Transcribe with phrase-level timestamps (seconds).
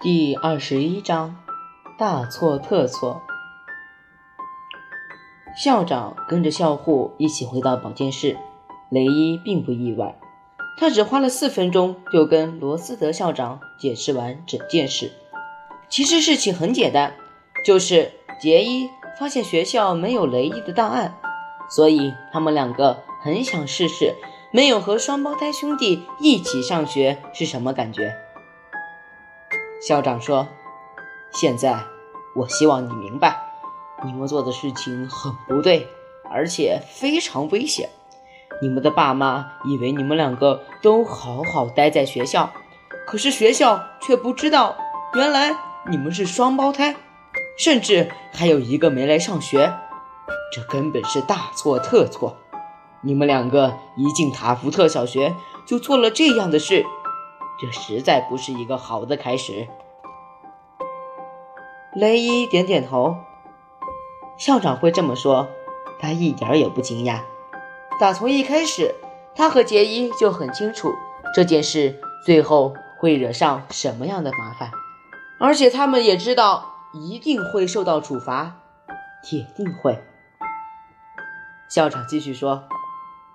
[0.00, 1.34] 第二十一章，
[1.98, 3.20] 大错特错。
[5.56, 8.36] 校长跟着校护一起回到保健室，
[8.90, 10.14] 雷伊并不意外，
[10.78, 15.10] 他只花了四分钟就跟罗斯德校长解释完整件事。
[15.88, 17.14] 其实事情很简单，
[17.64, 21.18] 就是杰伊发现学校没有雷伊的档案，
[21.68, 24.14] 所以他们两个很想试试
[24.52, 28.14] 没有和双胞胎兄弟一起上学是什么感觉。
[29.80, 30.48] 校长说
[31.32, 31.84] ：“现在，
[32.34, 33.54] 我希望你明白，
[34.04, 35.86] 你们做的事情很不对，
[36.28, 37.88] 而且非常危险。
[38.60, 42.52] 你们的爸妈以为你们两个都好好待在学校，
[43.06, 44.76] 可是学校却不知道，
[45.14, 45.56] 原来
[45.88, 46.96] 你们是双胞胎，
[47.56, 49.72] 甚至还有一个没来上学。
[50.52, 52.36] 这根本是大错特错！
[53.02, 56.84] 你们两个一进塔福特小学就做了这样的事。”
[57.60, 59.68] 这实在不是一个好的开始。
[61.94, 63.16] 雷伊点点头。
[64.36, 65.48] 校长会这么说，
[65.98, 67.22] 他一点也不惊讶。
[67.98, 68.94] 打从一开始，
[69.34, 70.94] 他和杰伊就很清楚
[71.34, 74.70] 这件事最后会惹上什么样的麻烦，
[75.40, 78.58] 而且他们也知道一定会受到处罚，
[79.24, 80.04] 铁定会。
[81.68, 82.68] 校长继续说：“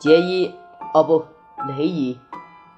[0.00, 0.54] 杰伊，
[0.94, 1.26] 哦不，
[1.68, 2.18] 雷伊。”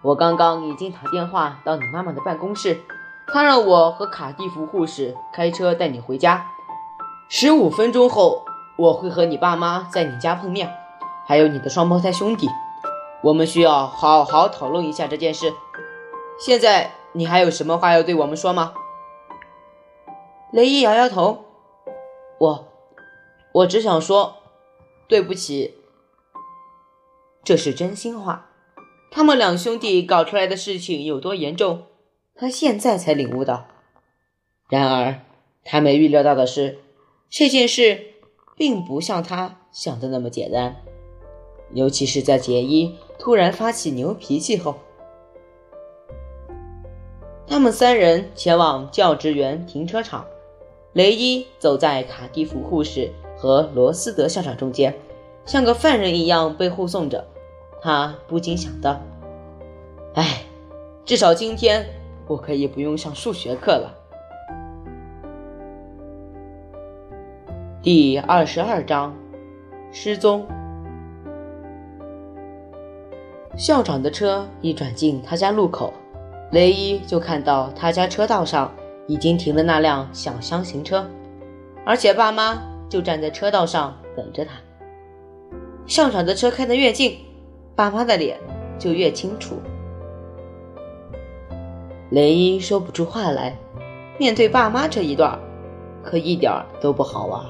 [0.02, 2.80] 我刚刚已经打电话到你妈妈的办公室，
[3.27, 6.46] 她让我和卡蒂弗护士开车带你回家。
[7.28, 8.44] 十五分钟后，
[8.76, 10.72] 我会和你爸妈在你家碰面，
[11.26, 12.48] 还有你的双胞胎兄弟。
[13.22, 15.52] 我们需要好好讨论一下这件事。
[16.38, 18.72] 现在你还有什么话要对我们说吗？
[20.52, 21.44] 雷伊摇摇头，
[22.38, 22.69] 我，
[23.52, 24.36] 我只想说，
[25.08, 25.82] 对不起。
[27.42, 28.47] 这是真心话。
[29.11, 31.84] 他们两兄弟搞出来的事情有多严重，
[32.34, 33.67] 他现在才领悟到。
[34.69, 35.22] 然而，
[35.65, 36.78] 他没预料到的是，
[37.31, 38.00] 这件事
[38.56, 40.77] 并不像他想的那么简单。
[41.72, 44.77] 尤其是在杰伊突然发起牛脾气后，
[47.47, 50.27] 他们三人前往教职员停车场，
[50.93, 54.94] 雷伊走在卡蒂弗护士和罗斯德校长中间，
[55.47, 57.27] 像个犯人一样被护送着。
[57.81, 59.00] 他不禁想到
[60.15, 60.43] ：“哎，
[61.05, 61.87] 至少今天
[62.27, 63.94] 我可以不用上数学课了。”
[67.81, 69.15] 第二十二章
[69.93, 70.44] 失踪。
[73.56, 75.93] 校长的车一转进他家路口，
[76.50, 78.72] 雷伊就看到他家车道上
[79.06, 81.09] 已经停了那辆小箱型车，
[81.84, 84.53] 而且爸妈就站在车道上等着他。
[85.87, 87.19] 校长的车开得越近。
[87.78, 88.37] 爸妈的脸
[88.77, 89.62] 就越清楚。
[92.11, 93.56] 雷伊说不出话来，
[94.19, 95.39] 面对爸妈这一段，
[96.03, 97.41] 可一点都不好玩。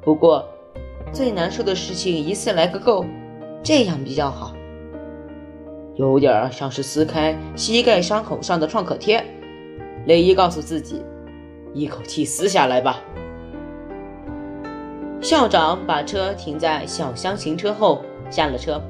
[0.00, 0.44] 不过，
[1.12, 3.06] 最难受的事情一次来个够，
[3.62, 4.52] 这样比较好。
[5.94, 9.24] 有点像是撕开膝盖伤口上的创可贴。
[10.06, 11.00] 雷伊告诉自己，
[11.72, 12.98] 一口气撕下来吧。
[15.20, 18.02] 校长把车停在小箱型车后。
[18.32, 18.82] 下了车，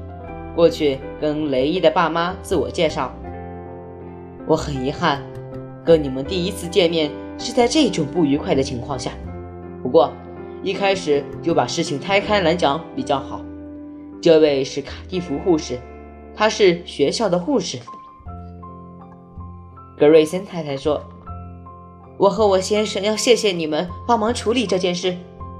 [0.55, 3.11] 过去跟雷伊的爸妈自我介绍。
[4.47, 5.21] 我很遗憾，
[5.85, 9.11] 跟你们第一次见面是在这种不愉快的情况下。
[9.81, 10.11] 不过
[10.63, 13.41] 一开始就把事情摊开来讲比较好。
[14.21, 15.77] 这位是卡蒂弗护士，
[16.33, 17.77] 她是学校的护士。
[19.99, 21.01] 格瑞森太太说
[22.17, 25.15] ：“我和我先生要谢谢你们帮忙处理这件事。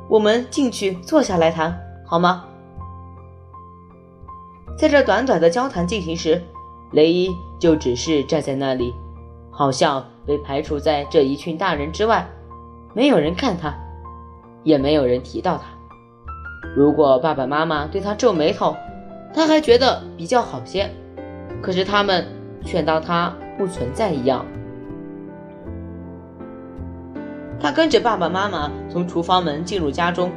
[0.10, 2.46] 我们进去坐下来谈，好吗？”
[4.84, 6.42] 在这短短的交谈进行时，
[6.92, 8.94] 雷伊就只是站在那里，
[9.50, 12.28] 好像被排除在这一群大人之外，
[12.94, 13.74] 没有人看他，
[14.62, 15.64] 也没有人提到他。
[16.76, 18.76] 如果爸爸妈妈对他皱眉头，
[19.34, 20.90] 他还觉得比较好些，
[21.62, 22.28] 可是他们
[22.66, 24.46] 却当他不存在一样。
[27.58, 30.30] 他跟着爸爸妈妈从厨房门进入家中，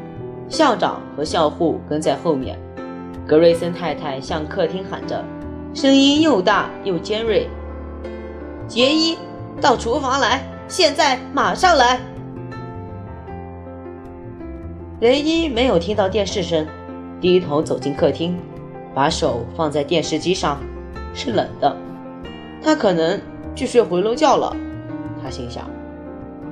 [0.48, 2.56] 校长和校护跟在后面。
[3.26, 5.24] 格瑞森太太向客厅喊着，
[5.74, 7.48] 声音又大又尖锐
[8.68, 9.18] ：“杰伊，
[9.60, 10.42] 到厨房来！
[10.68, 12.00] 现在马上来！”
[15.00, 16.64] 雷伊没有听到电视声，
[17.20, 18.38] 低头走进客厅，
[18.94, 20.60] 把手放在电视机上，
[21.12, 21.76] 是冷的。
[22.62, 23.20] 他可能
[23.56, 24.56] 去睡回笼觉了，
[25.22, 25.68] 他心想。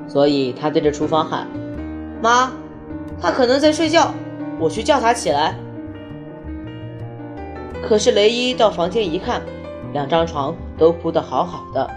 [0.08, 1.46] 所以他对着厨房喊
[2.20, 2.52] ：“妈，
[3.20, 4.12] 他可能在睡觉，
[4.58, 5.54] 我去叫他起来。”
[7.86, 9.42] 可是雷伊到房间一看，
[9.92, 11.88] 两张床都铺得好好的，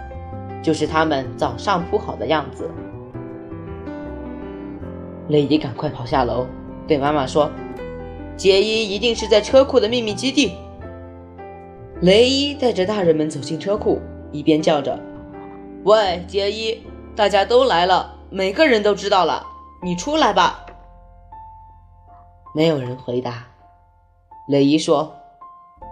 [0.62, 2.70] 就是他们早上铺好的样子。
[5.28, 6.46] 雷伊赶快跑下楼，
[6.86, 7.50] 对妈妈说
[8.36, 10.52] ：“杰伊一定是在车库的秘密基地。”
[12.00, 14.00] 雷伊带着大人们走进车库，
[14.30, 14.98] 一边叫着
[15.84, 16.80] ：“喂，杰伊，
[17.16, 19.44] 大家都来了，每个人都知道了，
[19.82, 20.64] 你出来吧。”
[22.54, 23.46] 没有人回答。
[24.48, 25.12] 雷伊说：“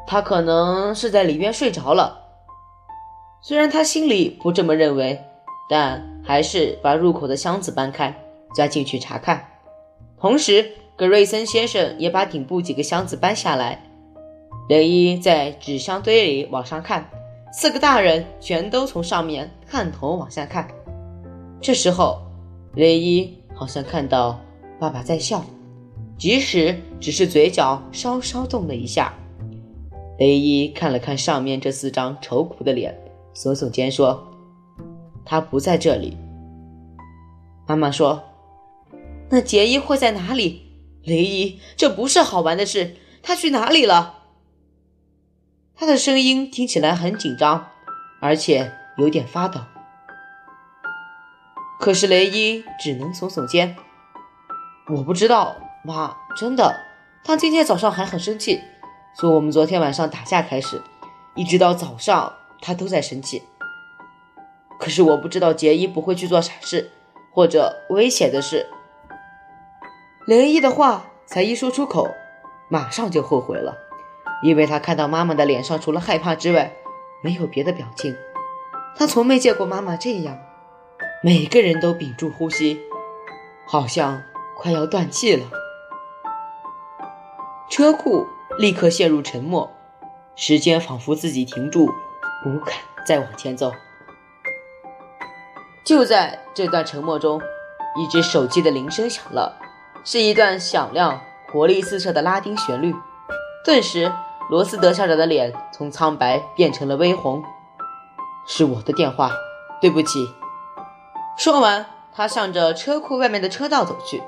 [0.06, 2.23] 他可能是在里面睡着了。”
[3.43, 5.23] 虽然他心里不这么认为，
[5.69, 8.14] 但还是把入口的箱子搬开。
[8.55, 9.47] 钻进去查看，
[10.19, 13.82] 同时格瑞森先生也把顶部几个箱子搬下来。
[14.70, 17.06] 雷伊在纸箱堆里往上看，
[17.52, 20.67] 四个大人全都从上面探头往下看。
[21.61, 22.23] 这时候，
[22.76, 24.41] 雷伊好像看到
[24.81, 25.44] 爸爸在笑，
[26.17, 29.12] 即使只是嘴角稍稍动了一下。
[30.18, 32.98] 雷伊看了看上面这四张愁苦的脸，
[33.34, 34.26] 耸耸肩说
[35.24, 36.16] ：“他不在这里。”
[37.68, 38.22] 妈妈说。
[39.28, 40.62] 那杰伊会在哪里？
[41.02, 42.96] 雷伊，这不是好玩的事。
[43.22, 44.22] 他去哪里了？
[45.74, 47.66] 他的声音听起来很紧张，
[48.20, 49.60] 而且有点发抖。
[51.80, 53.76] 可是雷伊只能耸耸肩。
[54.88, 56.80] 我不知道，妈，真的。
[57.24, 58.60] 他今天早上还很生气，
[59.18, 60.82] 从我们昨天晚上打架开始，
[61.34, 63.42] 一直到早上，他都在生气。
[64.78, 66.90] 可是我不知道杰伊不会去做傻事，
[67.32, 68.66] 或者危险的事。
[70.26, 72.10] 雷伊的话才一说出口，
[72.68, 73.78] 马上就后悔了，
[74.42, 76.74] 因为他看到妈妈的脸上除了害怕之外，
[77.22, 78.14] 没有别的表情。
[78.94, 80.38] 他从没见过妈妈这样，
[81.22, 82.82] 每个人都屏住呼吸，
[83.66, 84.22] 好像
[84.58, 85.46] 快要断气了。
[87.70, 88.26] 车库
[88.58, 89.70] 立刻陷入沉默，
[90.35, 91.93] 时间仿佛自己停住，
[92.43, 92.75] 不敢
[93.06, 93.70] 再往前走。
[95.85, 97.41] 就在这段沉默中，
[97.97, 99.58] 一只手机的铃声响了。
[100.05, 101.20] 是一段响亮、
[101.53, 102.94] 活力四射的拉丁旋律，
[103.64, 104.12] 顿时，
[104.49, 107.43] 罗斯德校长的脸从苍白变成了微红。
[108.47, 109.32] 是我的电话，
[109.81, 110.25] 对不起。
[111.37, 114.23] 说完，他向着车库外面的车道走去。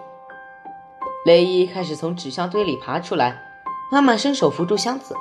[1.24, 3.40] 雷伊开始从纸箱堆里爬出来，
[3.90, 5.14] 妈妈伸手扶住箱子。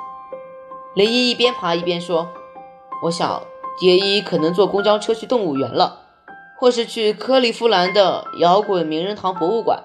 [0.94, 2.28] 雷伊一边爬一边说
[3.04, 3.42] ：“我想，
[3.78, 6.00] 杰伊可能坐公交车去动物园了，
[6.58, 9.84] 或是去克利夫兰的摇滚名人堂博物馆。”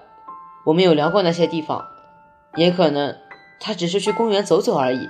[0.66, 1.86] 我们有聊过那些地方，
[2.56, 3.18] 也可能
[3.60, 5.10] 他只是去公园走走而已。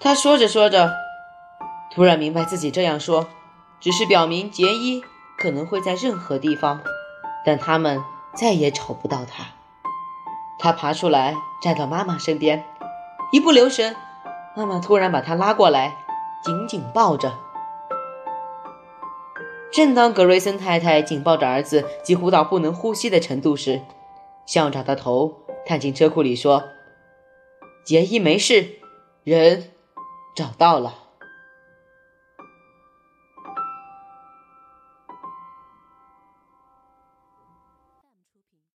[0.00, 0.92] 他说着说着，
[1.94, 3.26] 突然明白自己这样说，
[3.80, 5.02] 只是表明杰伊
[5.38, 6.80] 可能会在任何地方，
[7.46, 8.02] 但他们
[8.34, 9.44] 再也找不到他。
[10.64, 12.64] 他爬出来，站到妈妈身边，
[13.32, 13.94] 一不留神，
[14.56, 15.94] 妈妈突然把他拉过来，
[16.42, 17.34] 紧紧抱着。
[19.70, 23.82] 正当格瑞森太太紧抱着儿子，几乎到不能呼吸的程度时，
[24.46, 26.64] 校长的头探进车库里说
[27.84, 28.76] ：“杰伊没事，
[29.22, 29.70] 人
[30.34, 30.94] 找到了。”